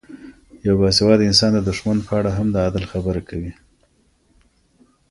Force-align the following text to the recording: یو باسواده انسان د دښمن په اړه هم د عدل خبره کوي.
یو 0.67 0.75
باسواده 0.81 1.23
انسان 1.29 1.51
د 1.55 1.59
دښمن 1.69 1.97
په 2.07 2.11
اړه 2.19 2.29
هم 2.37 2.47
د 2.51 2.55
عدل 2.67 2.83
خبره 2.91 3.21
کوي. 3.29 3.51